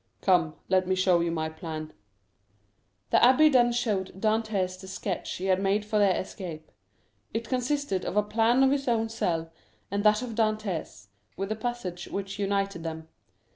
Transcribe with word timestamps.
Come, 0.21 0.55
let 0.67 0.87
me 0.87 0.95
show 0.95 1.19
you 1.19 1.29
my 1.29 1.47
plan." 1.47 1.93
The 3.11 3.17
abbé 3.19 3.51
then 3.51 3.71
showed 3.71 4.19
Dantès 4.19 4.79
the 4.81 4.87
sketch 4.87 5.35
he 5.35 5.45
had 5.45 5.61
made 5.61 5.85
for 5.85 5.99
their 5.99 6.19
escape. 6.19 6.71
It 7.35 7.47
consisted 7.47 8.03
of 8.03 8.17
a 8.17 8.23
plan 8.23 8.63
of 8.63 8.71
his 8.71 8.87
own 8.87 9.09
cell 9.09 9.53
and 9.91 10.03
that 10.03 10.23
of 10.23 10.31
Dantès, 10.31 11.09
with 11.37 11.49
the 11.49 11.55
passage 11.55 12.07
which 12.07 12.39
united 12.39 12.81
them. 12.81 13.09